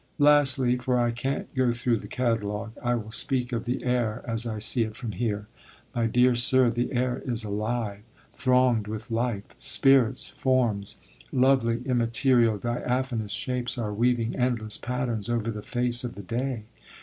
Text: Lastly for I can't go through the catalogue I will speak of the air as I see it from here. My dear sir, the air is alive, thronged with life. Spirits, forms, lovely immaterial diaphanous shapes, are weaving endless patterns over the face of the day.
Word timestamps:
Lastly 0.17 0.77
for 0.77 0.97
I 0.99 1.11
can't 1.11 1.53
go 1.53 1.71
through 1.71 1.97
the 1.97 2.07
catalogue 2.07 2.71
I 2.83 2.95
will 2.95 3.11
speak 3.11 3.51
of 3.51 3.65
the 3.65 3.83
air 3.83 4.23
as 4.27 4.47
I 4.47 4.57
see 4.57 4.81
it 4.81 4.95
from 4.97 5.11
here. 5.11 5.45
My 5.93 6.07
dear 6.07 6.33
sir, 6.33 6.71
the 6.71 6.91
air 6.91 7.21
is 7.23 7.43
alive, 7.43 8.01
thronged 8.33 8.87
with 8.87 9.11
life. 9.11 9.43
Spirits, 9.59 10.27
forms, 10.27 10.97
lovely 11.31 11.83
immaterial 11.85 12.57
diaphanous 12.57 13.31
shapes, 13.31 13.77
are 13.77 13.93
weaving 13.93 14.35
endless 14.35 14.75
patterns 14.79 15.29
over 15.29 15.51
the 15.51 15.61
face 15.61 16.03
of 16.03 16.15
the 16.15 16.23
day. 16.23 16.63